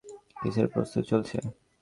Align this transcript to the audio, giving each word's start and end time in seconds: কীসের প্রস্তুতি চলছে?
কীসের 0.37 0.67
প্রস্তুতি 0.73 1.05
চলছে? 1.11 1.37